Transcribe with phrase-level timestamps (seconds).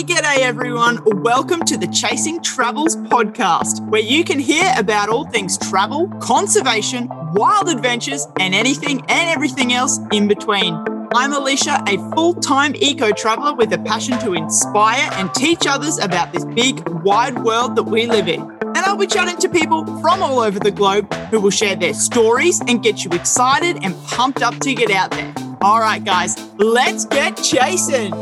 [0.00, 0.98] G'day, g'day, everyone.
[1.04, 7.06] Welcome to the Chasing Travels podcast, where you can hear about all things travel, conservation,
[7.34, 10.74] wild adventures, and anything and everything else in between.
[11.14, 15.98] I'm Alicia, a full time eco traveler with a passion to inspire and teach others
[15.98, 18.40] about this big, wide world that we live in.
[18.40, 21.92] And I'll be chatting to people from all over the globe who will share their
[21.92, 25.34] stories and get you excited and pumped up to get out there.
[25.60, 28.14] All right, guys, let's get chasing.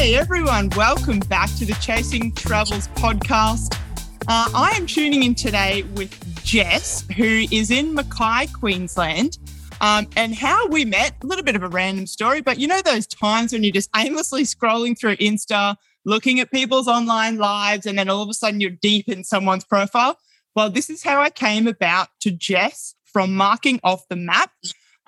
[0.00, 3.78] Okay, everyone, welcome back to the Chasing Travels podcast.
[4.26, 9.36] Uh, I am tuning in today with Jess, who is in Mackay, Queensland.
[9.82, 12.80] Um, and how we met, a little bit of a random story, but you know
[12.80, 15.76] those times when you're just aimlessly scrolling through Insta,
[16.06, 19.64] looking at people's online lives, and then all of a sudden you're deep in someone's
[19.64, 20.16] profile?
[20.56, 24.50] Well, this is how I came about to Jess from Marking Off the Map.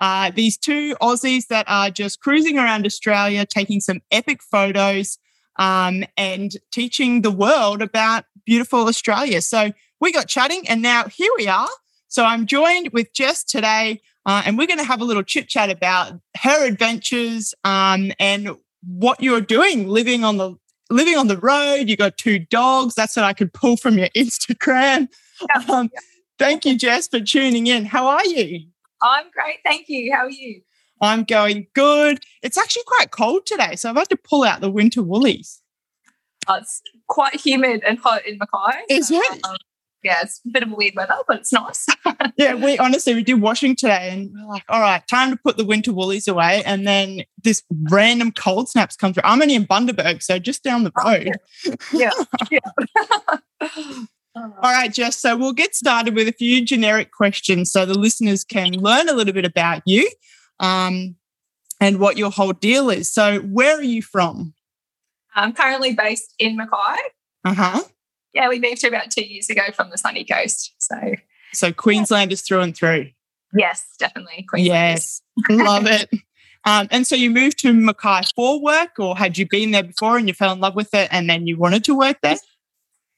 [0.03, 5.17] Uh, these two Aussies that are just cruising around Australia, taking some epic photos
[5.55, 9.41] um, and teaching the world about beautiful Australia.
[9.41, 11.69] So we got chatting, and now here we are.
[12.09, 15.47] So I'm joined with Jess today, uh, and we're going to have a little chit
[15.47, 20.55] chat about her adventures um, and what you're doing, living on the
[20.89, 21.83] living on the road.
[21.87, 22.93] You got two dogs.
[22.93, 25.07] That's what I could pull from your Instagram.
[25.69, 25.89] Um,
[26.37, 27.85] thank you, Jess, for tuning in.
[27.85, 28.65] How are you?
[29.03, 29.57] I'm great.
[29.65, 30.13] Thank you.
[30.13, 30.61] How are you?
[31.01, 32.23] I'm going good.
[32.41, 35.61] It's actually quite cold today, so I've had to pull out the winter woolies.
[36.47, 38.83] Oh, it's quite humid and hot in Mackay.
[38.89, 39.45] Is it?
[39.45, 39.57] Um,
[40.03, 41.87] yeah, it's a bit of a weird weather, but it's nice.
[42.37, 45.57] yeah, we honestly we did washing today, and we're like, all right, time to put
[45.57, 46.63] the winter woolies away.
[46.65, 49.23] And then this random cold snaps come through.
[49.25, 51.31] I'm only in Bundaberg, so just down the road.
[51.65, 52.11] Oh, yeah.
[52.49, 53.95] yeah.
[54.35, 55.17] All right, Jess.
[55.17, 59.13] So we'll get started with a few generic questions so the listeners can learn a
[59.13, 60.09] little bit about you
[60.59, 61.15] um,
[61.79, 63.11] and what your whole deal is.
[63.11, 64.53] So, where are you from?
[65.35, 67.01] I'm currently based in Mackay.
[67.45, 67.83] Uh huh.
[68.33, 70.73] Yeah, we moved here about two years ago from the sunny coast.
[70.79, 70.95] So,
[71.53, 72.33] so Queensland yeah.
[72.33, 73.09] is through and through.
[73.53, 74.45] Yes, definitely.
[74.49, 76.09] Queensland yes, love it.
[76.65, 80.17] Um, and so you moved to Mackay for work, or had you been there before
[80.17, 82.37] and you fell in love with it, and then you wanted to work there?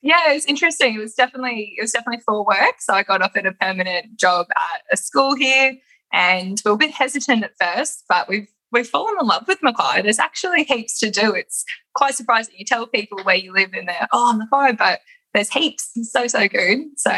[0.05, 0.93] Yeah, it was interesting.
[0.93, 2.75] It was definitely it was definitely for work.
[2.77, 5.77] So I got offered a permanent job at a school here,
[6.13, 9.63] and we are a bit hesitant at first, but we've we've fallen in love with
[9.63, 10.03] Mackay.
[10.03, 11.33] There's actually heaps to do.
[11.33, 11.65] It's
[11.95, 12.53] quite surprising.
[12.55, 14.99] You tell people where you live, and they're oh Mackay, but
[15.33, 15.89] there's heaps.
[15.95, 16.77] It's so so good.
[16.97, 17.11] So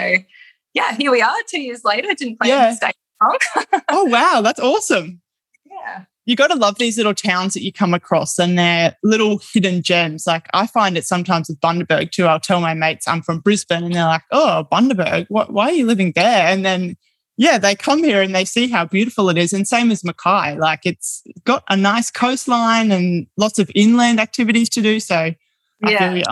[0.73, 1.35] yeah, here we are.
[1.49, 2.69] Two years later, didn't plan yeah.
[2.69, 3.81] to stay long.
[3.89, 5.21] oh wow, that's awesome.
[5.65, 9.39] Yeah you got to love these little towns that you come across and they're little
[9.53, 10.27] hidden gems.
[10.27, 12.25] Like I find it sometimes with Bundaberg too.
[12.25, 15.73] I'll tell my mates I'm from Brisbane and they're like, oh, Bundaberg, what, why are
[15.73, 16.45] you living there?
[16.47, 16.97] And then,
[17.37, 19.53] yeah, they come here and they see how beautiful it is.
[19.53, 24.67] And same as Mackay, like it's got a nice coastline and lots of inland activities
[24.71, 24.99] to do.
[24.99, 25.35] So I
[25.81, 26.23] yeah.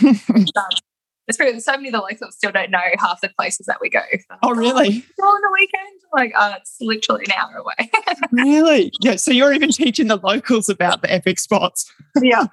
[0.00, 0.48] feel you.
[1.28, 3.88] It's pretty, so many of the locals still don't know half the places that we
[3.88, 4.02] go.
[4.42, 5.04] oh, really?
[5.20, 7.90] Oh, on the weekend, like, oh, it's literally an hour away.
[8.32, 8.92] really?
[9.00, 9.16] Yeah.
[9.16, 11.90] So you're even teaching the locals about the epic spots.
[12.20, 12.46] Yeah.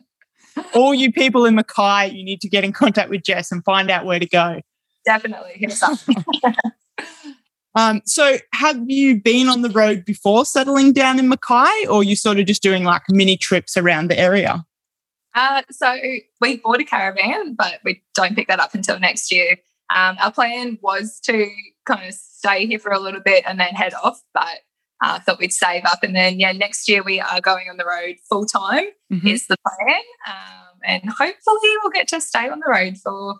[0.74, 3.90] All you people in Mackay, you need to get in contact with Jess and find
[3.90, 4.60] out where to go.
[5.04, 5.52] Definitely.
[5.54, 5.98] Hit us up.
[7.76, 12.16] Um, so have you been on the road before settling down in Mackay or you
[12.16, 14.64] sort of just doing like mini trips around the area?
[15.36, 15.94] Uh, so
[16.40, 19.58] we bought a caravan, but we don't pick that up until next year.
[19.94, 21.48] Um, our plan was to
[21.84, 24.58] kind of stay here for a little bit and then head off, but
[25.02, 26.02] I uh, thought we'd save up.
[26.02, 29.26] And then, yeah, next year we are going on the road full time, mm-hmm.
[29.26, 30.00] is the plan.
[30.26, 33.36] Um, and hopefully we'll get to stay on the road for,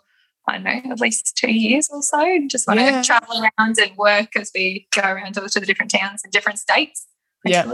[0.47, 2.39] I don't know, at least two years or so.
[2.47, 3.01] Just want yeah.
[3.01, 6.31] to travel around and work as we go around to, to the different towns and
[6.31, 7.07] different states.
[7.43, 7.65] Yeah.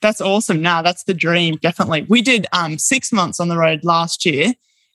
[0.00, 0.60] That's awesome.
[0.60, 2.06] Now that's the dream, definitely.
[2.08, 4.52] We did um, six months on the road last year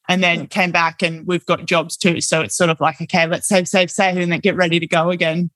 [0.08, 2.22] and then came back and we've got jobs too.
[2.22, 4.88] So it's sort of like, okay, let's save, save, save, and then get ready to
[4.88, 5.50] go again.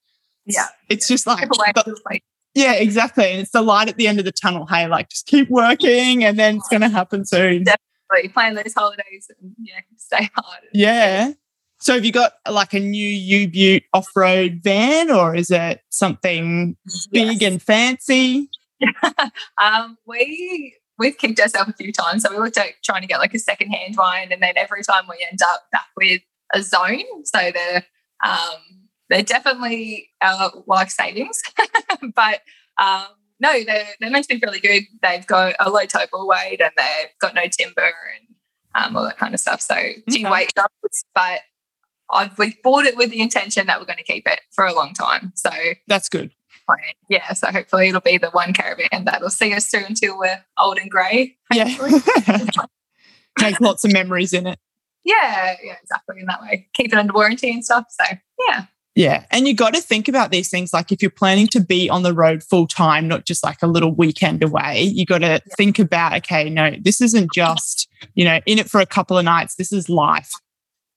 [0.46, 0.68] Yeah.
[0.90, 2.22] It's just like, but,
[2.54, 3.26] yeah, exactly.
[3.26, 4.66] And it's the light at the end of the tunnel.
[4.68, 7.64] Hey, like just keep working and then it's going to happen soon.
[7.64, 10.62] Definitely plan those holidays and yeah, stay hard.
[10.72, 11.34] Yeah.
[11.80, 15.82] So have you got like a new U Butte off road van or is it
[15.90, 17.08] something yes.
[17.08, 18.50] big and fancy?
[19.62, 22.24] um, we we've kicked ourselves a few times.
[22.24, 24.84] So we looked at trying to get like a secondhand hand one, and then every
[24.84, 26.22] time we end up back with
[26.54, 27.04] a zone.
[27.26, 27.86] So they're
[28.24, 31.42] um, they're definitely our life savings,
[32.16, 32.42] but
[32.78, 33.06] um,
[33.40, 34.84] no, they're they're meant to be really good.
[35.02, 38.36] They've got a low total weight and they've got no timber and
[38.76, 39.62] um, all that kind of stuff.
[39.62, 40.30] So okay.
[40.30, 40.52] weight
[41.14, 41.42] but
[42.10, 44.74] I've we bought it with the intention that we're going to keep it for a
[44.74, 45.34] long time.
[45.36, 45.50] So
[45.88, 46.32] that's good.
[47.10, 50.78] Yeah, so hopefully it'll be the one caravan that'll see us through until we're old
[50.78, 51.38] and grey.
[51.54, 51.76] Yeah,
[53.42, 54.60] make lots of memories in it.
[55.04, 56.68] Yeah, yeah, exactly in that way.
[56.74, 57.86] Keep it under warranty and stuff.
[57.90, 58.06] So
[58.48, 58.66] yeah.
[58.96, 59.26] Yeah.
[59.32, 62.04] And you got to think about these things like if you're planning to be on
[62.04, 65.56] the road full time, not just like a little weekend away, you got to yeah.
[65.58, 69.26] think about, okay, no, this isn't just, you know, in it for a couple of
[69.26, 69.56] nights.
[69.56, 70.32] This is life.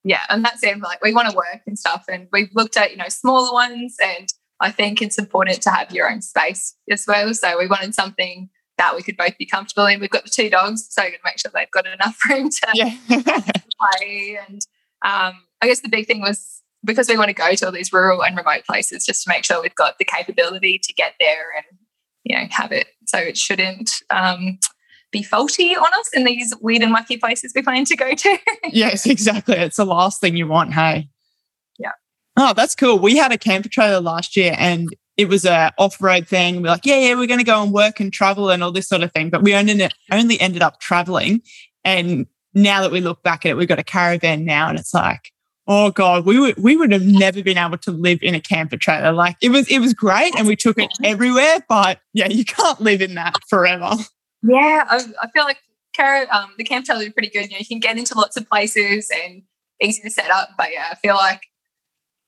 [0.04, 0.20] Yeah.
[0.28, 0.78] And that's it.
[0.80, 2.04] Like we want to work and stuff.
[2.08, 3.96] And we've looked at, you know, smaller ones.
[4.02, 4.28] And
[4.60, 7.32] I think it's important to have your own space as well.
[7.34, 8.48] So we wanted something
[8.78, 10.00] that we could both be comfortable in.
[10.00, 12.50] We've got the two dogs, so we're going to make sure they've got enough room
[12.50, 12.96] to yeah.
[13.98, 14.38] play.
[14.46, 14.60] And
[15.04, 17.92] um, I guess the big thing was because we want to go to all these
[17.92, 21.46] rural and remote places just to make sure we've got the capability to get there
[21.56, 21.78] and
[22.24, 24.58] you know have it so it shouldn't um,
[25.10, 28.38] be faulty on us in these weird and wacky places we plan to go to
[28.72, 31.08] yes exactly it's the last thing you want hey
[32.36, 36.26] oh that's cool we had a camper trailer last year and it was a off-road
[36.26, 38.72] thing we're like yeah yeah we're going to go and work and travel and all
[38.72, 41.40] this sort of thing but we only, only ended up traveling
[41.84, 44.94] and now that we look back at it we've got a caravan now and it's
[44.94, 45.32] like
[45.68, 48.76] oh god, we would we would have never been able to live in a camper
[48.76, 49.12] trailer.
[49.12, 51.64] Like it was it was great, and we took it everywhere.
[51.68, 53.92] But yeah, you can't live in that forever.
[54.42, 55.58] Yeah, I, I feel like
[55.94, 57.46] Cara, um, the camper trailer is pretty good.
[57.46, 59.42] You know, you can get into lots of places and
[59.82, 60.50] easy to set up.
[60.56, 61.42] But yeah, I feel like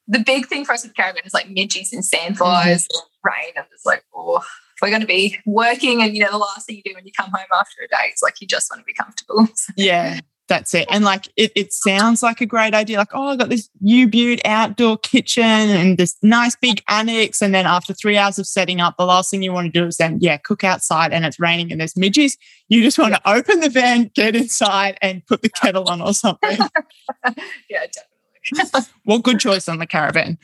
[0.09, 3.29] the big thing for us with caravan is like midges and sandflies, mm-hmm.
[3.29, 4.43] rain, and it's like, oh,
[4.81, 7.13] we're going to be working, and you know, the last thing you do when you
[7.17, 9.49] come home after a day is like you just want to be comfortable.
[9.77, 10.89] yeah, that's it.
[10.91, 12.97] And like it, it sounds like a great idea.
[12.97, 17.43] Like, oh, I got this U Butte outdoor kitchen and this nice big annex.
[17.43, 19.87] And then after three hours of setting up, the last thing you want to do
[19.87, 22.37] is then, yeah, cook outside and it's raining and there's midges.
[22.69, 26.15] You just want to open the van, get inside and put the kettle on or
[26.15, 26.59] something.
[27.69, 28.08] yeah, definitely.
[29.07, 30.39] well, good choice on the caravan.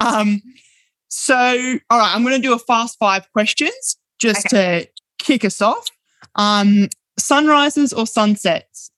[0.00, 0.42] Um,
[1.08, 1.34] so,
[1.90, 4.84] all right, I'm going to do a fast five questions just okay.
[4.84, 5.88] to kick us off.
[6.34, 6.88] Um,
[7.18, 8.90] sunrises or sunsets?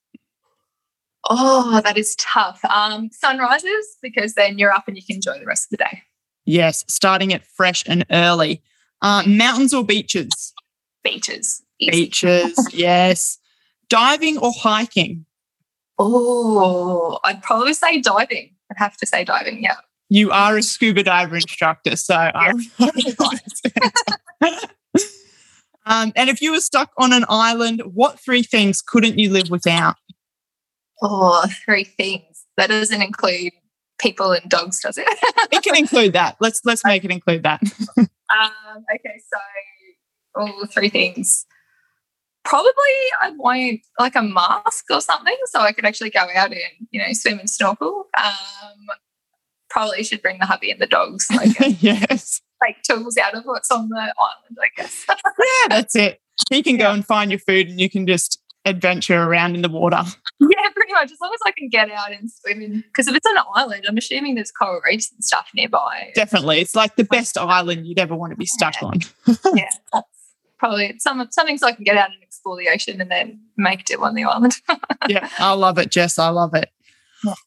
[1.28, 2.64] Oh, that is tough.
[2.64, 6.02] Um, sunrises, because then you're up and you can enjoy the rest of the day.
[6.44, 8.62] Yes, starting it fresh and early.
[9.02, 10.52] Uh, mountains or beaches?
[11.04, 11.62] Beaches.
[11.78, 11.90] Easy.
[11.90, 13.38] Beaches, yes.
[13.88, 15.26] Diving or hiking?
[16.02, 18.54] Oh, I'd probably say diving.
[18.70, 19.76] I'd have to say diving, yeah.
[20.08, 22.52] You are a scuba diver instructor, so yeah.
[25.84, 29.50] um, and if you were stuck on an island, what three things couldn't you live
[29.50, 29.96] without?
[31.02, 32.46] Oh, three things.
[32.56, 33.52] That doesn't include
[33.98, 35.06] people and dogs, does it?
[35.52, 36.36] it can include that.
[36.40, 37.60] Let's let's make it include that.
[37.98, 39.38] um, okay, so
[40.34, 41.44] all three things.
[42.44, 42.72] Probably
[43.22, 47.00] I'd want like a mask or something so I could actually go out and you
[47.00, 48.06] know swim and snorkel.
[48.16, 48.86] Um,
[49.70, 51.26] probably should bring the hubby and the dogs.
[51.30, 52.42] Like, yes.
[52.60, 55.06] Like tools out of what's on the island, I guess.
[55.08, 56.20] yeah, that's it.
[56.50, 56.86] You can yeah.
[56.86, 60.02] go and find your food, and you can just adventure around in the water.
[60.40, 61.10] Yeah, pretty much.
[61.10, 63.96] As long as I can get out and swim because if it's an island, I'm
[63.96, 66.12] assuming there's coral reefs and stuff nearby.
[66.14, 68.88] Definitely, it's like the best island you'd ever want to be stuck yeah.
[68.88, 69.00] on.
[69.54, 70.08] yeah, that's
[70.58, 73.38] probably some of something so I can get out and explore the ocean and then
[73.58, 74.54] make do on the island.
[75.08, 76.18] yeah, I love it, Jess.
[76.18, 76.70] I love it.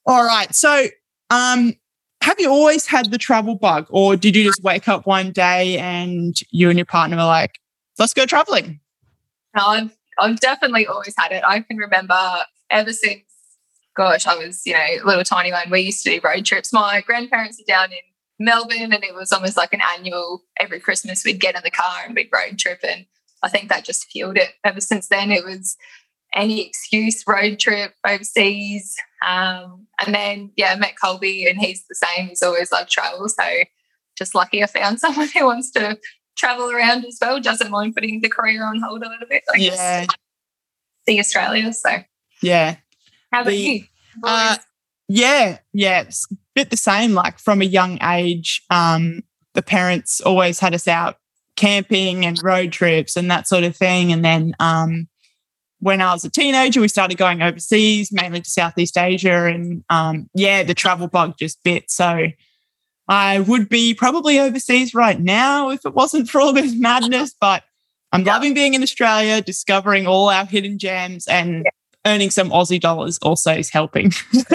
[0.06, 0.86] All right, so
[1.32, 1.74] um,
[2.22, 5.80] have you always had the travel bug, or did you just wake up one day
[5.80, 7.60] and you and your partner were like,
[7.98, 8.80] "Let's go traveling"?
[9.56, 11.44] No, I've I've definitely always had it.
[11.46, 12.16] I can remember
[12.70, 13.24] ever since,
[13.96, 15.72] gosh, I was, you know, little tiny one.
[15.72, 16.72] We used to do road trips.
[16.72, 21.24] My grandparents are down in Melbourne and it was almost like an annual, every Christmas
[21.26, 22.80] we'd get in the car and we'd road trip.
[22.88, 23.08] And
[23.44, 24.50] I think that just fueled it.
[24.64, 25.78] Ever since then, it was
[26.34, 28.96] any excuse road trip overseas.
[29.26, 32.30] Um, and then, yeah, I met Colby and he's the same.
[32.30, 33.28] He's always loved travel.
[33.30, 33.44] So
[34.18, 36.00] just lucky I found someone who wants to
[36.38, 37.40] travel around as well.
[37.40, 39.44] Doesn't mind putting the career on hold a little bit.
[39.54, 40.06] I yeah.
[41.08, 41.72] See Australia.
[41.74, 41.90] So
[42.42, 42.78] yeah.
[43.32, 43.84] How about the, you?
[44.24, 44.58] Uh,
[45.08, 47.14] yeah, yeah, it's a bit the same.
[47.14, 49.24] Like from a young age, um,
[49.54, 51.18] the parents always had us out
[51.56, 54.12] camping and road trips and that sort of thing.
[54.12, 55.08] And then um,
[55.80, 59.46] when I was a teenager, we started going overseas, mainly to Southeast Asia.
[59.46, 61.92] And um, yeah, the travel bug just bit.
[61.92, 62.28] So
[63.08, 67.36] I would be probably overseas right now if it wasn't for all this madness.
[67.40, 67.64] But
[68.12, 68.34] I'm yeah.
[68.34, 71.72] loving being in Australia, discovering all our hidden gems, and yeah.
[72.14, 74.12] earning some Aussie dollars also is helping.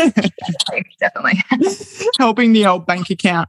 [1.01, 1.43] Definitely.
[2.19, 3.49] helping the old bank account.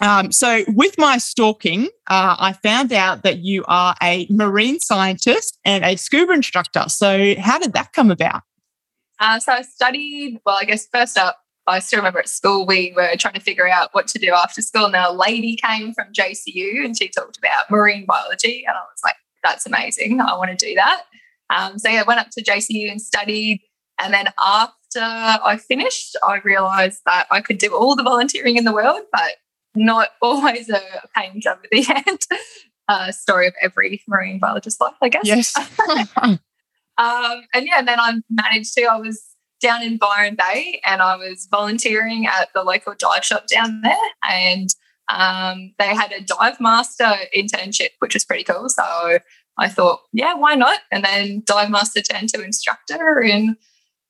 [0.00, 5.58] Um, so, with my stalking, uh, I found out that you are a marine scientist
[5.64, 6.84] and a scuba instructor.
[6.88, 8.42] So, how did that come about?
[9.18, 11.38] Uh, so, I studied, well, I guess first up,
[11.68, 14.62] I still remember at school we were trying to figure out what to do after
[14.62, 14.86] school.
[14.86, 18.64] And a lady came from JCU and she talked about marine biology.
[18.66, 20.20] And I was like, that's amazing.
[20.20, 21.02] I want to do that.
[21.50, 23.60] Um, so yeah, I went up to JCU and studied.
[24.00, 28.64] And then after I finished, I realized that I could do all the volunteering in
[28.64, 29.36] the world, but
[29.74, 30.80] not always a
[31.14, 32.20] pain job at the end.
[32.88, 35.26] uh, story of every marine biologist life, I guess.
[35.26, 35.54] Yes.
[36.16, 36.38] um,
[36.96, 39.22] and yeah, and then I managed to, I was
[39.60, 43.96] down in Byron Bay and I was volunteering at the local dive shop down there.
[44.28, 44.70] And
[45.12, 48.68] um, they had a dive master internship, which was pretty cool.
[48.68, 49.18] So
[49.58, 50.80] I thought, yeah, why not?
[50.90, 53.20] And then dive master turned to instructor.
[53.20, 53.56] And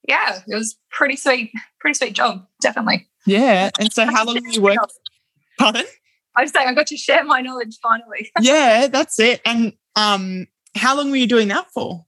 [0.07, 3.07] yeah, it was pretty sweet, pretty sweet job, definitely.
[3.25, 3.69] Yeah.
[3.79, 4.79] And so how long were you working?
[5.59, 5.85] Pardon?
[6.35, 8.31] I was saying I got to share my knowledge finally.
[8.41, 9.41] yeah, that's it.
[9.45, 12.05] And um, how long were you doing that for?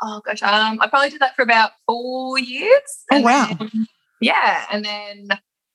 [0.00, 3.04] Oh gosh, um, I probably did that for about four years.
[3.12, 3.56] Oh wow!
[3.58, 3.86] Then,
[4.20, 5.28] yeah, and then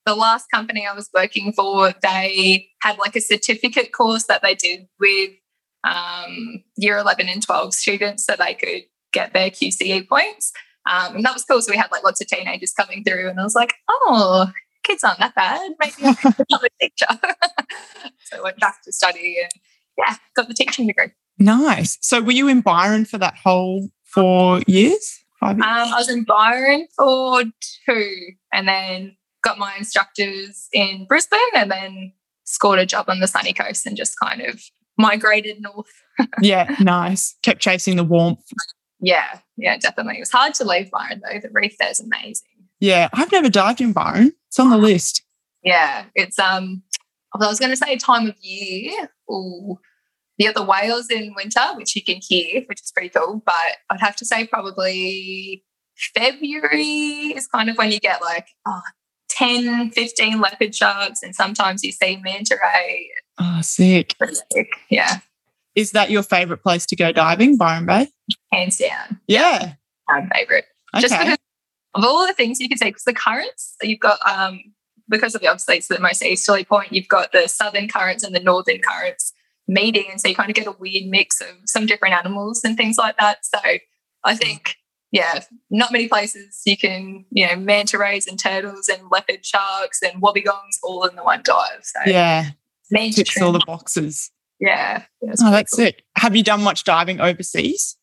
[0.05, 4.55] the last company I was working for, they had like a certificate course that they
[4.55, 5.31] did with
[5.83, 8.83] um, year 11 and 12 students so they could
[9.13, 10.51] get their QCE points.
[10.89, 11.61] Um, and that was cool.
[11.61, 14.51] So we had like lots of teenagers coming through, and I was like, oh,
[14.83, 15.71] kids aren't that bad.
[15.79, 17.07] Maybe I can become a teacher.
[18.25, 19.51] so I went back to study and
[19.97, 21.11] yeah, got the teaching degree.
[21.37, 21.97] Nice.
[22.01, 25.19] So were you in Byron for that whole four years?
[25.39, 25.65] Five years?
[25.65, 27.43] Um, I was in Byron for
[27.85, 28.15] two
[28.53, 33.53] and then got my instructors in Brisbane and then scored a job on the sunny
[33.53, 34.61] coast and just kind of
[34.97, 35.87] migrated north.
[36.41, 37.37] yeah, nice.
[37.43, 38.43] Kept chasing the warmth.
[38.99, 40.17] Yeah, yeah, definitely.
[40.17, 41.39] It was hard to leave Byron though.
[41.39, 42.58] The reef there's amazing.
[42.79, 44.33] Yeah, I've never dived in Byron.
[44.47, 45.23] It's on the list.
[45.63, 46.83] Yeah, it's um.
[47.33, 49.11] I was going to say time of year.
[49.31, 49.79] Ooh,
[50.39, 53.43] the other whales in winter, which you can hear, which is pretty cool.
[53.45, 55.63] But I'd have to say probably
[56.15, 58.81] February is kind of when you get like oh,
[59.29, 63.09] 10, 15 leopard sharks, and sometimes you see manta ray.
[63.37, 64.15] Oh, sick.
[64.51, 64.69] sick.
[64.89, 65.19] Yeah.
[65.75, 68.07] Is that your favorite place to go diving, Byron Bay?
[68.51, 69.19] Hands down.
[69.27, 69.73] Yeah.
[70.07, 70.65] My favorite.
[70.93, 71.01] Okay.
[71.01, 71.37] Just because
[71.95, 74.61] of all the things you can see, because the currents, you've got, um,
[75.07, 78.35] because of the obviously it's the most easterly point, you've got the southern currents and
[78.35, 79.33] the northern currents
[79.67, 80.05] meeting.
[80.09, 82.97] And so you kind of get a weird mix of some different animals and things
[82.97, 83.45] like that.
[83.45, 83.59] So
[84.23, 84.75] I think,
[85.11, 90.01] yeah, not many places you can, you know, manta rays and turtles and leopard sharks
[90.01, 91.81] and wobbegongs all in the one dive.
[91.81, 92.51] So yeah,
[92.93, 94.31] ticks all the boxes.
[94.59, 95.05] Yeah.
[95.21, 95.85] yeah oh, that's cool.
[95.85, 96.01] it.
[96.17, 97.95] Have you done much diving overseas?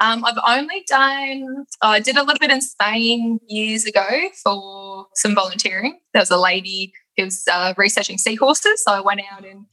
[0.00, 4.06] Um, I've only done, uh, I did a little bit in Spain years ago
[4.42, 5.98] for some volunteering.
[6.12, 8.84] There was a lady who was uh, researching seahorses.
[8.84, 9.66] So I went out and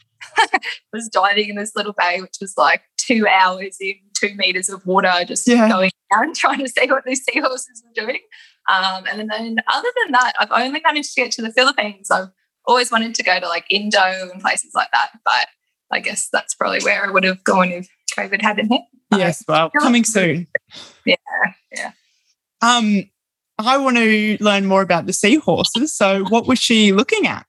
[0.94, 4.86] was diving in this little bay, which was like two hours in two meters of
[4.86, 5.70] water, just yeah.
[5.70, 8.20] going down trying to see what these seahorses were doing.
[8.68, 12.10] Um, and then, other than that, I've only managed to get to the Philippines.
[12.10, 12.30] I've
[12.66, 14.00] always wanted to go to like Indo
[14.32, 15.48] and places like that, but
[15.92, 18.82] I guess that's probably where I would have gone if COVID hadn't hit.
[19.20, 20.48] Yes, well, coming soon.
[21.06, 21.16] Yeah,
[21.72, 21.92] yeah.
[22.62, 23.10] Um,
[23.58, 25.96] I want to learn more about the seahorses.
[25.96, 27.46] So, what was she looking at?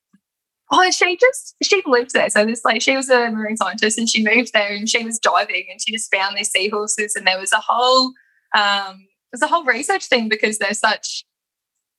[0.71, 2.29] Oh, she just she lived there.
[2.29, 5.19] So this like she was a marine scientist and she moved there and she was
[5.19, 8.13] diving and she just found these seahorses and there was a whole
[8.57, 11.25] um there's a whole research thing because they're such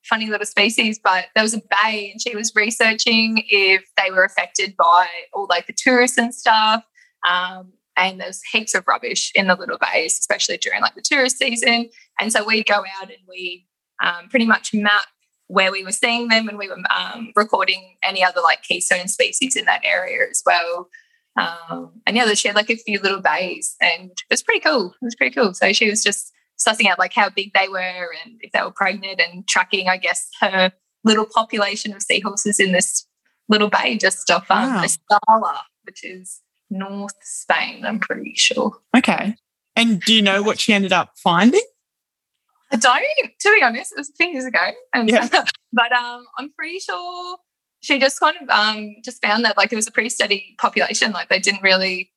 [0.03, 4.23] funny little species, but there was a bay and she was researching if they were
[4.23, 6.83] affected by all like the tourists and stuff.
[7.27, 11.37] Um, and there's heaps of rubbish in the little bays, especially during like the tourist
[11.37, 11.89] season.
[12.19, 13.65] And so we go out and we
[14.03, 15.07] um, pretty much map
[15.47, 19.55] where we were seeing them and we were um, recording any other like keystone species
[19.55, 20.89] in that area as well.
[21.37, 24.93] Um, and yeah, she had like a few little bays and it was pretty cool.
[25.01, 25.53] It was pretty cool.
[25.53, 28.71] So she was just sussing out like how big they were and if they were
[28.71, 30.71] pregnant and tracking, I guess, her
[31.03, 33.07] little population of seahorses in this
[33.49, 34.83] little bay just off um, wow.
[34.83, 38.77] Estala, which is North Spain, I'm pretty sure.
[38.95, 39.35] Okay.
[39.75, 41.61] And do you know what she ended up finding?
[42.71, 43.03] I don't,
[43.39, 43.93] to be honest.
[43.93, 44.71] It was a few years ago.
[44.93, 45.27] And, yeah.
[45.73, 47.37] but um, I'm pretty sure
[47.81, 51.11] she just kind of um, just found that like it was a pretty steady population.
[51.11, 52.11] Like they didn't really,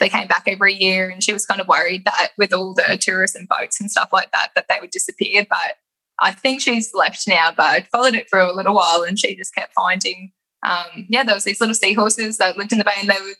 [0.00, 2.98] they came back every year and she was kind of worried that with all the
[3.00, 5.46] tourists and boats and stuff like that, that they would disappear.
[5.48, 5.76] But
[6.18, 9.36] I think she's left now, but I followed it for a little while and she
[9.36, 10.32] just kept finding,
[10.64, 13.36] um, yeah, there was these little seahorses that lived in the bay and they would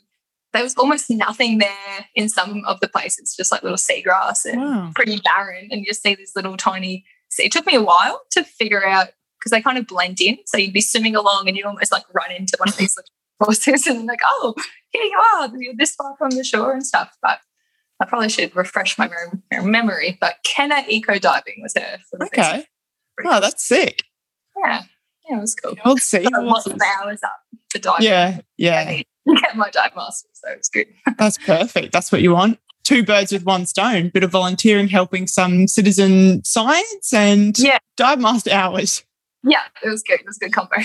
[0.55, 4.61] there was almost nothing there in some of the places, just like little seagrass and
[4.61, 4.91] wow.
[4.95, 5.67] pretty barren.
[5.69, 7.05] And you just see these little tiny.
[7.37, 10.37] It took me a while to figure out because they kind of blend in.
[10.45, 13.11] So you'd be swimming along and you'd almost like run into one of these little
[13.45, 14.55] horses and like, oh,
[14.91, 17.15] here you are, you're this far from the shore and stuff.
[17.21, 17.39] But
[18.01, 19.09] I probably should refresh my
[19.51, 20.17] memory.
[20.19, 21.97] But Kenna Eco Diving was her.
[22.23, 22.65] Okay.
[23.25, 24.03] Oh, that's sick.
[24.63, 24.83] Yeah.
[25.29, 25.75] Yeah, it was cool.
[25.83, 27.39] Old sea Lots of hours up
[27.71, 28.01] to dive.
[28.01, 29.01] Yeah, yeah.
[29.41, 30.87] Get my dive master, so it's good.
[31.17, 31.91] That's perfect.
[31.93, 32.59] That's what you want.
[32.83, 34.09] Two birds with one stone.
[34.09, 37.79] Bit of volunteering, helping some citizen science, and Yeah.
[37.97, 39.03] dive master hours.
[39.43, 40.19] Yeah, it was good.
[40.19, 40.75] It was a good combo.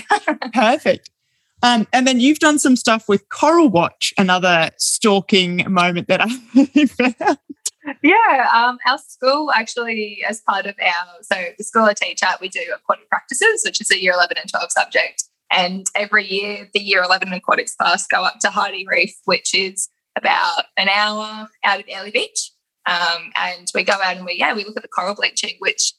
[0.55, 1.11] Perfect.
[1.63, 6.87] Um, and then you've done some stuff with Coral Watch, another stalking moment that I
[6.87, 7.39] found.
[8.03, 12.41] Yeah, um, our school actually, as part of our, so the school I teach at,
[12.41, 15.25] we do aquatic practices, which is a year 11 and 12 subject.
[15.53, 19.89] And every year, the year 11 aquatics class go up to Hardy Reef, which is
[20.17, 22.53] about an hour out of Airlie Beach.
[22.87, 25.93] Um, and we go out and we, yeah, we look at the coral bleaching, which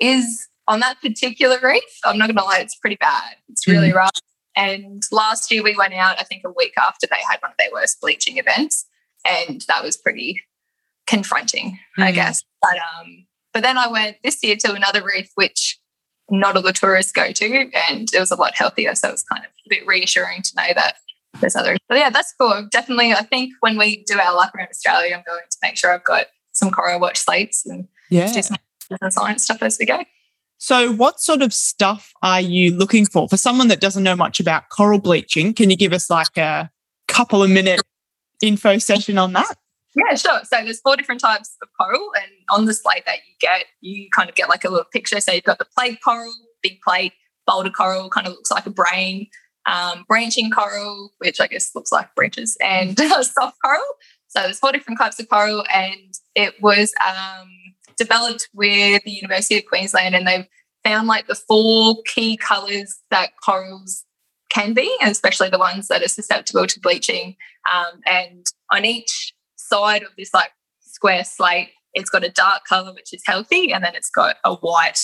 [0.00, 1.82] is on that particular reef.
[2.04, 3.34] I'm not going to lie, it's pretty bad.
[3.48, 4.10] It's really rough.
[4.56, 7.56] And last year we went out, I think a week after they had one of
[7.58, 8.86] their worst bleaching events.
[9.26, 10.40] And that was pretty
[11.06, 12.14] confronting, I Mm.
[12.14, 12.42] guess.
[12.60, 15.78] But um, but then I went this year to another reef, which
[16.32, 18.94] not all the tourists go to, and it was a lot healthier.
[18.96, 20.96] So it was kind of a bit reassuring to know that
[21.40, 21.76] there's other.
[21.88, 22.66] But yeah, that's cool.
[22.70, 25.92] Definitely, I think when we do our luck around Australia, I'm going to make sure
[25.92, 28.32] I've got some coral watch slates and Yeah.
[28.32, 28.56] do some
[29.10, 30.02] science stuff as we go.
[30.58, 33.28] So, what sort of stuff are you looking for?
[33.28, 36.70] For someone that doesn't know much about coral bleaching, can you give us like a
[37.08, 37.80] couple of minute
[38.42, 39.56] info session on that?
[39.94, 40.40] Yeah, sure.
[40.44, 44.08] So there's four different types of coral, and on the slate that you get, you
[44.10, 45.20] kind of get like a little picture.
[45.20, 46.32] So you've got the plate coral,
[46.62, 47.12] big plate,
[47.46, 49.26] boulder coral, kind of looks like a brain,
[49.66, 53.84] um, branching coral, which I guess looks like branches, and soft coral.
[54.28, 57.48] So there's four different types of coral, and it was um,
[57.98, 60.46] developed with the University of Queensland, and they've
[60.84, 64.04] found like the four key colours that corals
[64.50, 67.36] can be, especially the ones that are susceptible to bleaching.
[67.72, 69.31] Um, and on each
[69.72, 70.50] side of this like
[70.80, 74.54] square slate, it's got a dark color which is healthy, and then it's got a
[74.56, 74.98] white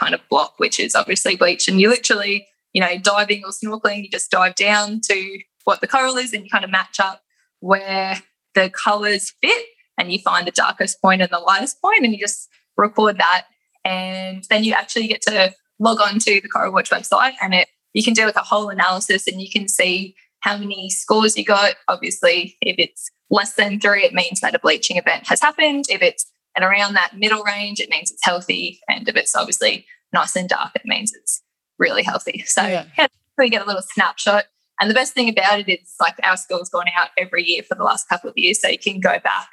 [0.00, 1.68] kind of block which is obviously bleach.
[1.68, 5.86] And you literally, you know, diving or snorkeling, you just dive down to what the
[5.86, 7.22] coral is, and you kind of match up
[7.60, 8.22] where
[8.54, 9.66] the colors fit,
[9.98, 13.46] and you find the darkest point and the lightest point, and you just record that,
[13.84, 17.68] and then you actually get to log on to the Coral Watch website, and it
[17.94, 21.44] you can do like a whole analysis, and you can see how many scores you
[21.44, 21.74] got.
[21.88, 25.86] Obviously, if it's less than three, it means that a bleaching event has happened.
[25.88, 28.80] If it's and around that middle range, it means it's healthy.
[28.88, 29.84] And if it's obviously
[30.14, 31.42] nice and dark, it means it's
[31.78, 32.42] really healthy.
[32.46, 32.86] So Yeah.
[32.96, 34.44] yeah, we get a little snapshot.
[34.80, 37.74] And the best thing about it is like our school's gone out every year for
[37.74, 38.60] the last couple of years.
[38.60, 39.48] So you can go back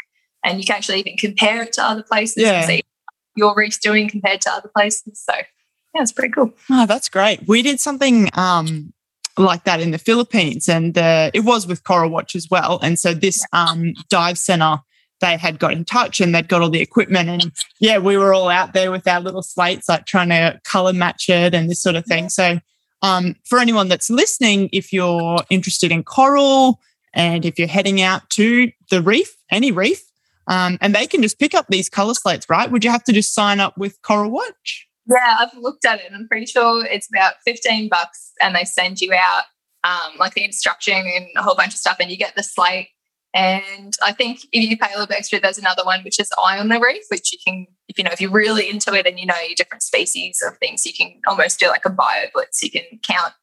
[0.45, 2.59] and you can actually even compare it to other places Yeah.
[2.59, 2.83] and see
[3.36, 5.21] your reef's doing compared to other places.
[5.25, 6.53] So yeah, it's pretty cool.
[6.69, 7.47] Oh, that's great.
[7.47, 8.93] We did something um,
[9.37, 12.79] like that in the Philippines, and uh, it was with Coral Watch as well.
[12.81, 14.77] And so this um, dive center,
[15.21, 18.33] they had got in touch and they'd got all the equipment, and yeah, we were
[18.33, 21.81] all out there with our little slates, like trying to color match it and this
[21.81, 22.29] sort of thing.
[22.29, 22.59] So,
[23.01, 26.79] um, for anyone that's listening, if you're interested in coral
[27.13, 30.01] and if you're heading out to the reef, any reef,
[30.47, 32.69] um, and they can just pick up these color slates, right?
[32.69, 34.87] Would you have to just sign up with Coral Watch?
[35.09, 38.63] Yeah, I've looked at it and I'm pretty sure it's about 15 bucks and they
[38.63, 39.43] send you out
[39.83, 42.89] um, like the instruction and a whole bunch of stuff and you get the slate.
[43.33, 46.31] And I think if you pay a little bit extra, there's another one which is
[46.41, 49.07] Eye on the Reef, which you can, if you know, if you're really into it
[49.07, 52.25] and you know your different species of things, you can almost do like a bio
[52.33, 52.61] blitz.
[52.61, 53.33] You can count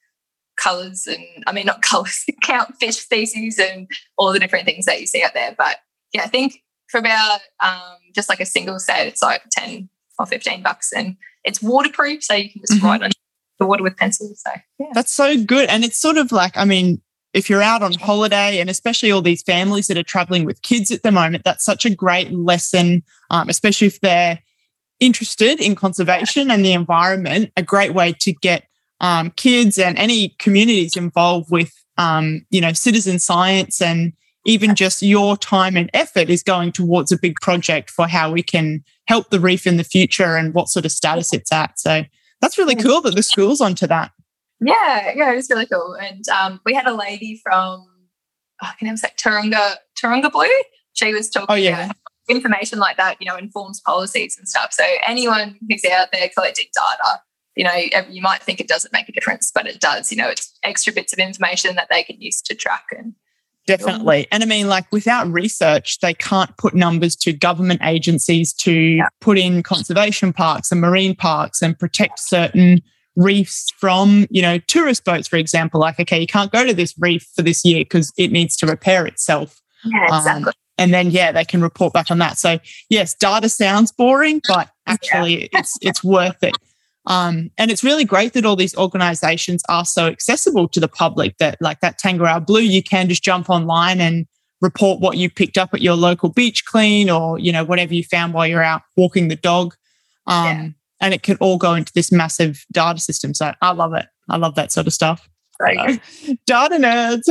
[0.56, 5.00] colors and I mean not colors, count fish species and all the different things that
[5.00, 5.54] you see out there.
[5.58, 5.78] But
[6.14, 9.88] yeah, I think for about um, just like a single set, it's like 10
[10.20, 12.82] or 15 bucks and it's waterproof, so you can just Mhm.
[12.82, 13.10] write on
[13.58, 14.42] the water with pencils.
[14.44, 14.86] So yeah.
[14.94, 15.68] That's so good.
[15.68, 17.00] And it's sort of like, I mean,
[17.32, 20.90] if you're out on holiday and especially all these families that are traveling with kids
[20.90, 24.40] at the moment, that's such a great lesson, um, especially if they're
[24.98, 28.64] interested in conservation and the environment, a great way to get
[29.00, 34.12] um, kids and any communities involved with, um, you know, citizen science and
[34.50, 38.42] even just your time and effort is going towards a big project for how we
[38.42, 41.78] can help the reef in the future and what sort of status it's at.
[41.78, 42.04] So
[42.40, 44.10] that's really cool that the school's onto that.
[44.60, 45.94] Yeah, yeah, it was really cool.
[45.94, 47.86] And um, we had a lady from,
[48.62, 50.48] oh, I can never say Turunga, Turunga Blue.
[50.94, 51.84] She was talking Oh, yeah.
[51.84, 51.96] about
[52.28, 54.72] information like that, you know, informs policies and stuff.
[54.72, 57.20] So anyone who's out there collecting data,
[57.56, 60.10] you know, you might think it doesn't make a difference, but it does.
[60.10, 63.14] You know, it's extra bits of information that they can use to track and
[63.66, 64.26] Definitely.
[64.32, 69.38] And I mean, like without research, they can't put numbers to government agencies to put
[69.38, 72.80] in conservation parks and marine parks and protect certain
[73.16, 75.78] reefs from, you know, tourist boats, for example.
[75.80, 78.66] Like, okay, you can't go to this reef for this year because it needs to
[78.66, 79.60] repair itself.
[79.84, 80.52] yeah, Um, exactly.
[80.78, 82.38] and then yeah, they can report back on that.
[82.38, 86.56] So yes, data sounds boring, but actually it's it's worth it.
[87.06, 91.36] Um, and it's really great that all these organizations are so accessible to the public
[91.38, 94.26] that like that Tangaroa Blue, you can just jump online and
[94.60, 98.04] report what you picked up at your local beach clean or, you know, whatever you
[98.04, 99.74] found while you're out walking the dog.
[100.26, 100.68] Um, yeah.
[101.00, 103.32] And it can all go into this massive data system.
[103.32, 104.06] So I love it.
[104.28, 105.28] I love that sort of stuff.
[105.58, 106.00] Right.
[106.46, 107.24] Data nerds.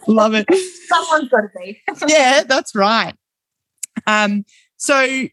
[0.08, 0.46] love it.
[0.88, 1.80] Someone's got to be.
[2.08, 3.14] yeah, that's right.
[4.06, 4.44] Um,
[4.76, 5.28] so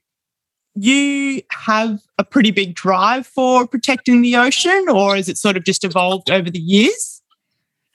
[0.75, 5.63] you have a pretty big drive for protecting the ocean, or has it sort of
[5.63, 7.21] just evolved over the years?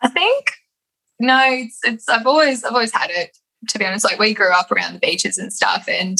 [0.03, 0.53] I think
[1.19, 3.37] no, it's it's I've always I've always had it,
[3.69, 4.05] to be honest.
[4.05, 6.19] Like we grew up around the beaches and stuff and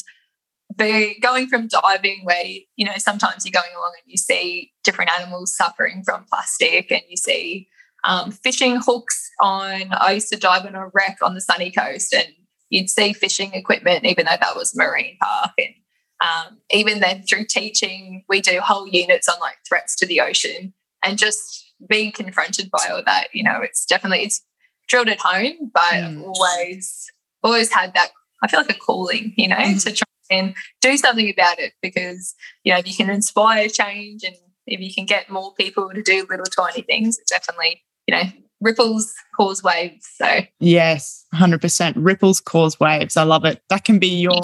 [0.79, 2.45] the going from diving where
[2.77, 7.03] you know sometimes you're going along and you see different animals suffering from plastic and
[7.09, 7.69] you see
[8.05, 12.13] um, fishing hooks on i used to dive on a wreck on the sunny coast
[12.13, 12.27] and
[12.69, 15.75] you'd see fishing equipment even though that was marine park and
[16.21, 20.73] um, even then, through teaching, we do whole units on like threats to the ocean
[21.05, 23.29] and just being confronted by all that.
[23.33, 24.43] You know, it's definitely it's
[24.89, 26.23] drilled at home, but mm.
[26.23, 27.11] always
[27.43, 28.11] always had that.
[28.43, 29.83] I feel like a calling, you know, mm.
[29.85, 34.25] to try and do something about it because you know if you can inspire change
[34.25, 34.35] and
[34.67, 38.23] if you can get more people to do little tiny things, it definitely you know
[38.61, 40.09] ripples cause waves.
[40.17, 43.17] So yes, hundred percent ripples cause waves.
[43.17, 43.63] I love it.
[43.69, 44.41] That can be your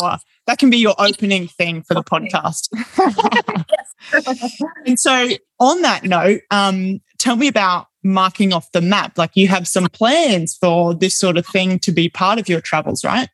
[0.47, 2.69] that can be your opening thing for the podcast.
[4.87, 5.29] and so,
[5.61, 9.17] on that note, um, tell me about marking off the map.
[9.17, 12.61] Like you have some plans for this sort of thing to be part of your
[12.61, 13.29] travels, right?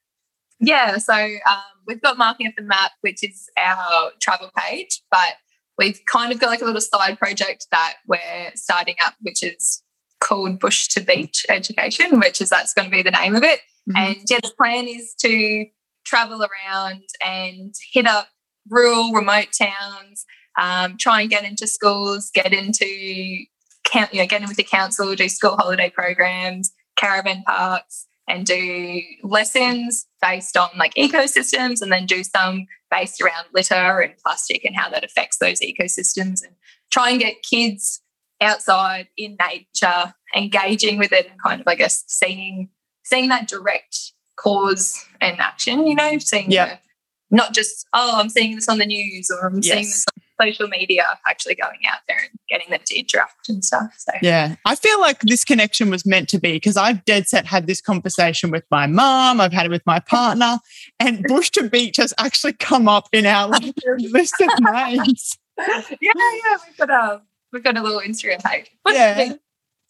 [0.61, 0.99] Yeah.
[0.99, 5.35] So um, we've got marking off the map, which is our travel page, but
[5.79, 9.83] we've kind of got like a little side project that we're starting up, which is
[10.21, 13.61] called Bush to Beach Education, which is that's going to be the name of it.
[13.89, 13.97] Mm-hmm.
[13.97, 15.67] And yeah, the plan is to
[16.05, 18.29] travel around and hit up
[18.69, 20.25] rural, remote towns,
[20.59, 25.15] um, try and get into schools, get into you know, get in with the council,
[25.15, 32.05] do school holiday programs, caravan parks, and do lessons based on like ecosystems, and then
[32.05, 36.55] do some based around litter and plastic and how that affects those ecosystems, and
[36.91, 38.03] try and get kids
[38.41, 42.71] outside in nature, engaging with it, and kind of I guess seeing
[43.05, 46.67] seeing that direct cause and action, you know, seeing yeah.
[46.75, 46.79] The,
[47.31, 49.65] not just, oh, I'm seeing this on the news or I'm yes.
[49.65, 50.05] seeing this
[50.41, 53.93] on social media, actually going out there and getting them to interact and stuff.
[53.99, 57.45] So yeah, I feel like this connection was meant to be because I've dead set
[57.45, 60.59] had this conversation with my mom, I've had it with my partner,
[60.99, 63.49] and Bush to Beach has actually come up in our
[63.99, 65.37] list of names.
[65.59, 67.21] yeah, yeah, we've got a
[67.53, 68.71] we've got a little Instagram page.
[68.87, 69.35] Yeah.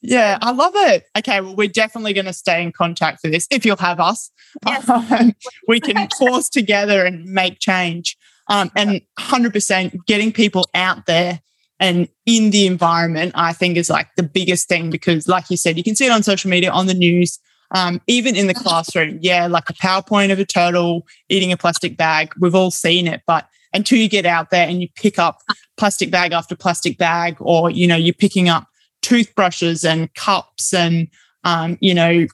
[0.01, 1.07] Yeah, I love it.
[1.16, 4.31] Okay, well, we're definitely going to stay in contact for this if you'll have us.
[4.66, 4.88] Yes.
[4.88, 5.35] Um,
[5.66, 8.16] we can pause together and make change.
[8.49, 11.40] Um, and 100% getting people out there
[11.81, 15.77] and in the environment, I think is like the biggest thing because, like you said,
[15.77, 17.38] you can see it on social media, on the news,
[17.73, 19.18] um, even in the classroom.
[19.21, 22.33] Yeah, like a PowerPoint of a turtle eating a plastic bag.
[22.40, 25.40] We've all seen it, but until you get out there and you pick up
[25.78, 28.66] plastic bag after plastic bag, or you know, you're picking up
[29.00, 31.08] toothbrushes and cups and,
[31.44, 32.26] um, you know,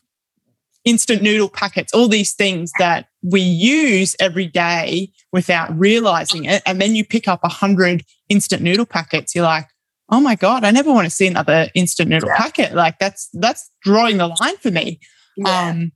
[0.84, 6.62] instant noodle packets, all these things that we use every day without realizing it.
[6.66, 9.34] And then you pick up a hundred instant noodle packets.
[9.34, 9.68] You're like,
[10.10, 12.36] oh my God, I never want to see another instant noodle yeah.
[12.36, 12.74] packet.
[12.74, 15.00] Like that's, that's drawing the line for me.
[15.36, 15.68] Yeah.
[15.68, 15.92] Um,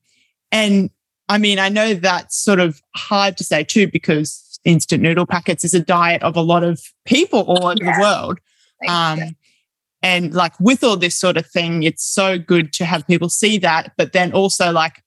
[0.53, 0.91] and
[1.29, 5.65] I mean, I know that's sort of hard to say too, because instant noodle packets
[5.65, 7.97] is a diet of a lot of people all over yeah.
[7.97, 8.39] the world.
[8.89, 9.37] Um,
[10.03, 13.59] and like with all this sort of thing, it's so good to have people see
[13.59, 15.03] that, but then also like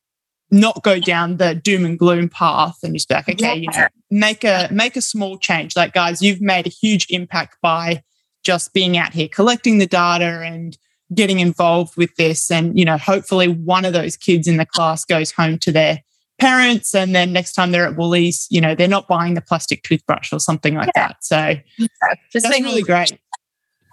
[0.52, 3.54] not go down the doom and gloom path and just be like, okay, yeah.
[3.54, 5.78] you know, make a make a small change.
[5.78, 8.04] Like, guys, you've made a huge impact by
[8.44, 10.78] just being out here collecting the data and
[11.14, 12.52] getting involved with this.
[12.52, 16.02] And, you know, hopefully one of those kids in the class goes home to their
[16.39, 19.84] parents and then next time they're at Woolies, you know, they're not buying the plastic
[19.84, 21.08] toothbrush or something like yeah.
[21.08, 21.24] that.
[21.24, 21.38] So
[21.78, 21.88] yeah.
[22.32, 23.17] Just that's really great.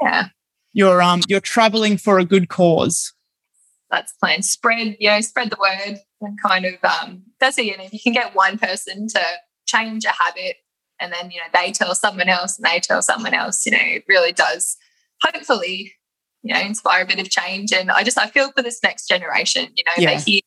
[0.00, 0.28] Yeah
[0.72, 3.12] you're um you're traveling for a good cause.
[3.90, 4.42] That's the plan.
[4.42, 7.66] Spread, you know, spread the word and kind of um that's it.
[7.66, 9.20] You know, if you can get one person to
[9.66, 10.56] change a habit
[11.00, 13.78] and then, you know, they tell someone else and they tell someone else, you know,
[13.80, 14.76] it really does
[15.22, 15.94] hopefully,
[16.42, 17.72] you know, inspire a bit of change.
[17.72, 20.16] And I just I feel for this next generation, you know, yeah.
[20.16, 20.42] they hear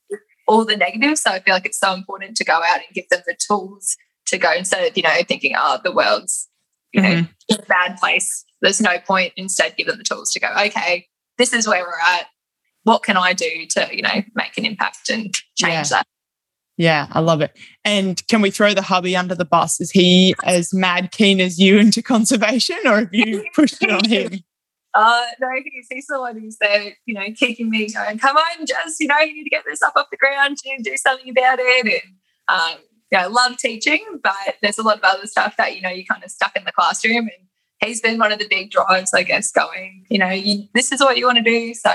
[0.51, 1.21] all the negatives.
[1.21, 3.95] So I feel like it's so important to go out and give them the tools
[4.27, 6.49] to go instead of, you know, thinking, oh, the world's,
[6.91, 7.21] you mm-hmm.
[7.21, 9.33] know, in a bad place there's no point.
[9.37, 12.27] Instead, give them the tools to go, okay, this is where we're at.
[12.83, 15.83] What can I do to, you know, make an impact and change yeah.
[15.83, 16.07] that?
[16.77, 17.57] Yeah, I love it.
[17.85, 19.79] And can we throw the hubby under the bus?
[19.79, 24.07] Is he as mad keen as you into conservation, or have you pushed it on
[24.07, 24.39] him?
[24.93, 28.65] Uh, no, he's, he's the one who's there, you know, kicking me, going, "Come on,
[28.65, 30.91] Jess, you know, you need to get this up off the ground, you need to
[30.91, 32.13] do something about it." And
[32.49, 32.79] um,
[33.11, 36.05] yeah, I love teaching, but there's a lot of other stuff that you know you're
[36.05, 37.47] kind of stuck in the classroom, and
[37.79, 40.99] he's been one of the big drives, I guess, going, you know, you, this is
[40.99, 41.91] what you want to do, so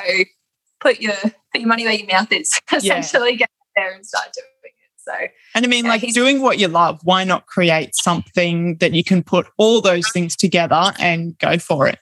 [0.80, 3.36] put your put your money where your mouth is, essentially, yeah.
[3.36, 4.72] get there and start doing it.
[4.96, 5.12] so,
[5.54, 9.04] and I mean, yeah, like doing what you love, why not create something that you
[9.04, 11.98] can put all those things together and go for it?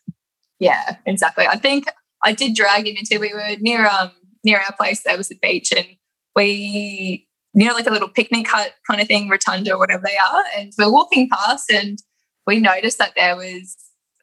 [0.58, 1.46] Yeah, exactly.
[1.46, 1.86] I think
[2.22, 4.12] I did drag him into we were near um
[4.44, 5.02] near our place.
[5.02, 5.86] There was a beach, and
[6.34, 10.16] we you know like a little picnic hut kind of thing, rotunda or whatever they
[10.16, 10.44] are.
[10.56, 11.98] And we're walking past, and
[12.46, 13.76] we noticed that there was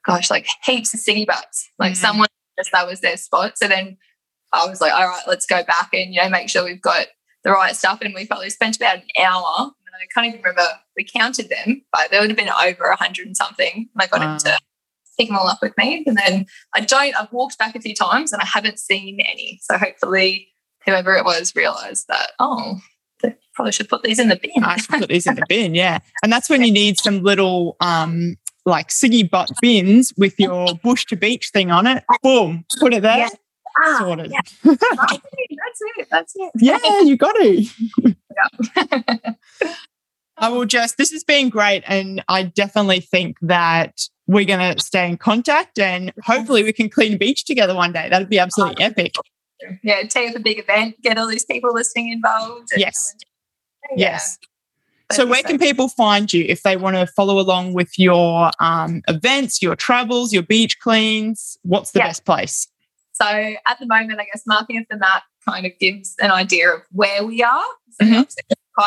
[0.05, 1.69] gosh like heaps of ciggy butts.
[1.77, 1.97] Like mm.
[1.97, 3.57] someone just that was their spot.
[3.57, 3.97] So then
[4.53, 7.07] I was like, all right, let's go back and you know make sure we've got
[7.43, 7.99] the right stuff.
[8.01, 9.53] And we probably spent about an hour.
[9.57, 12.95] And I can't even remember, we counted them, but there would have been over a
[12.95, 13.89] hundred and something.
[13.93, 14.33] And I got wow.
[14.33, 14.57] him to
[15.17, 16.03] pick them all up with me.
[16.05, 19.59] And then I don't, I've walked back a few times and I haven't seen any.
[19.63, 20.49] So hopefully
[20.85, 22.79] whoever it was realized that, oh,
[23.21, 24.63] they probably should put these in the bin.
[24.63, 25.99] I should put these in the bin, yeah.
[26.23, 31.05] And that's when you need some little um like ciggy butt bins with your bush
[31.05, 32.03] to beach thing on it.
[32.21, 33.17] Boom, put it there.
[33.17, 33.29] Yeah.
[33.77, 34.31] Ah, sorted.
[34.31, 34.41] Yeah.
[34.63, 36.07] that's it.
[36.11, 36.51] That's it.
[36.57, 37.67] Yeah, you got it.
[40.37, 41.83] I will just, this has been great.
[41.85, 46.89] And I definitely think that we're going to stay in contact and hopefully we can
[46.89, 48.07] clean a beach together one day.
[48.09, 49.13] That'd be absolutely epic.
[49.83, 52.69] Yeah, take up a big event, get all these people listening involved.
[52.75, 53.13] Yes.
[53.91, 54.11] Yeah.
[54.11, 54.37] Yes.
[55.11, 59.01] So, where can people find you if they want to follow along with your um,
[59.09, 61.57] events, your travels, your beach cleans?
[61.63, 62.07] What's the yeah.
[62.07, 62.69] best place?
[63.11, 66.71] So at the moment, I guess marking off the map kind of gives an idea
[66.73, 67.65] of where we are.
[67.99, 68.81] So mm-hmm.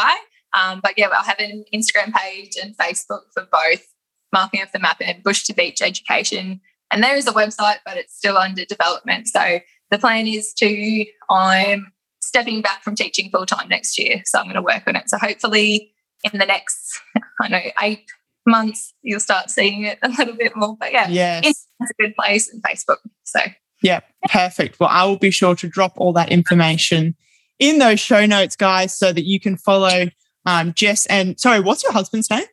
[0.57, 3.87] Um, but yeah, I'll have an Instagram page and Facebook for both
[4.35, 6.61] marking off the map and bush to beach education.
[6.91, 9.29] And there is a website, but it's still under development.
[9.29, 14.23] So the plan is to I'm stepping back from teaching full time next year.
[14.27, 15.09] So I'm going to work on it.
[15.09, 15.95] So hopefully
[16.31, 17.01] in the next,
[17.41, 18.05] I know, eight
[18.47, 20.77] months, you'll start seeing it a little bit more.
[20.79, 21.45] But yeah, yes.
[21.81, 22.99] it's a good place and Facebook.
[23.23, 23.41] So
[23.83, 24.81] yeah, perfect.
[24.81, 27.15] Well, I will be sure to drop all that information
[27.59, 30.09] in those show notes, guys, so that you can follow
[30.47, 32.45] um, Jess and sorry, what's your husband's name?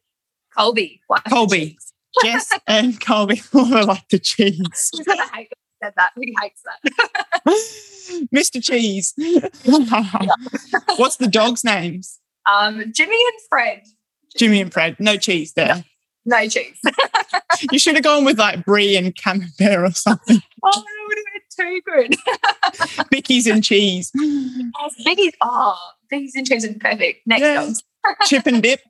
[0.55, 1.01] Colby.
[1.29, 1.77] Colby.
[2.23, 3.41] Jess and Colby.
[3.53, 4.89] I like the cheese.
[4.93, 5.49] He's gonna hate
[5.83, 6.11] said that.
[6.19, 8.29] He hates that.
[8.35, 8.63] Mr.
[8.63, 9.13] Cheese.
[10.97, 12.19] What's the dog's names?
[12.51, 13.83] Um, Jimmy and Fred.
[14.37, 14.97] Jimmy and Fred.
[14.99, 15.83] No cheese there.
[16.25, 16.79] No cheese.
[17.71, 20.41] you should have gone with like brie and camembert or something.
[20.63, 22.15] Oh, that would have been too good.
[23.11, 24.11] Bickies and cheese.
[24.15, 25.33] Oh, Bickies.
[25.41, 25.77] Oh,
[26.11, 27.25] Bickies and cheese is perfect.
[27.25, 27.83] Next yes.
[28.27, 28.81] Chip and dip.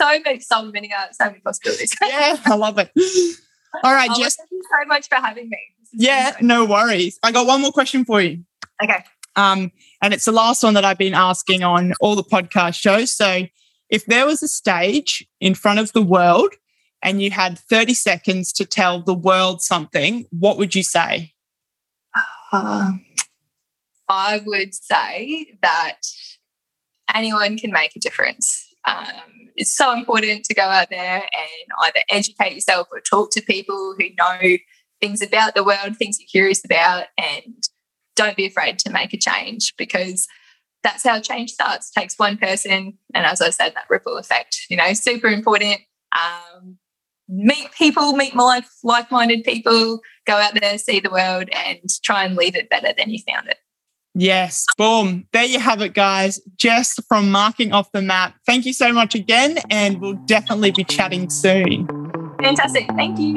[0.00, 1.94] So many, so many, uh, so many possibilities.
[2.02, 2.90] yeah, I love it.
[3.84, 4.36] All right, oh, Jess.
[4.36, 5.58] Thank you so much for having me.
[5.92, 7.18] Yeah, no worries.
[7.22, 8.44] I got one more question for you.
[8.82, 9.04] Okay.
[9.36, 13.12] Um, and it's the last one that I've been asking on all the podcast shows.
[13.12, 13.42] So
[13.90, 16.54] if there was a stage in front of the world
[17.02, 21.34] and you had 30 seconds to tell the world something, what would you say?
[22.52, 22.92] Uh,
[24.08, 26.00] I would say that
[27.14, 28.67] anyone can make a difference.
[28.84, 33.42] Um, it's so important to go out there and either educate yourself or talk to
[33.42, 34.56] people who know
[35.00, 37.62] things about the world, things you're curious about, and
[38.16, 40.26] don't be afraid to make a change because
[40.82, 41.90] that's how change starts.
[41.90, 44.66] It takes one person, and as I said, that ripple effect.
[44.70, 45.80] You know, super important.
[46.12, 46.78] Um,
[47.28, 50.00] meet people, meet like like-minded people.
[50.26, 53.48] Go out there, see the world, and try and leave it better than you found
[53.48, 53.58] it.
[54.20, 55.28] Yes, boom.
[55.32, 56.40] There you have it, guys.
[56.56, 58.34] Jess from Marking Off the Map.
[58.44, 61.86] Thank you so much again, and we'll definitely be chatting soon.
[62.42, 62.88] Fantastic.
[62.96, 63.36] Thank you.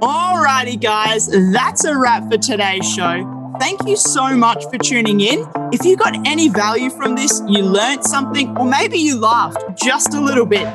[0.00, 3.28] Alrighty, guys, that's a wrap for today's show.
[3.58, 5.44] Thank you so much for tuning in.
[5.72, 10.14] If you got any value from this, you learned something, or maybe you laughed just
[10.14, 10.68] a little bit,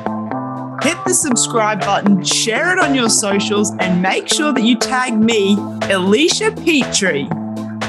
[0.82, 5.18] hit the subscribe button, share it on your socials, and make sure that you tag
[5.18, 7.26] me, Alicia Petrie.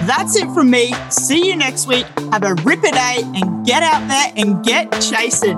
[0.07, 0.93] That's it from me.
[1.09, 2.05] See you next week.
[2.31, 5.57] Have a ripper day and get out there and get chasing.